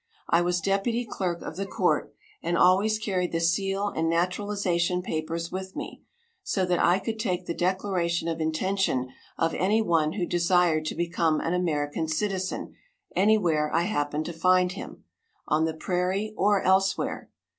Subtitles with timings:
[0.27, 2.11] I was deputy clerk of the court,
[2.41, 6.01] and always carried the seal and naturalization papers with me,
[6.41, 11.39] so that I could take the declaration of intention of anyone who desired to become
[11.39, 12.73] an American citizen
[13.15, 15.03] anywhere I happened to find him,
[15.47, 17.29] on the prairie or elsewhere.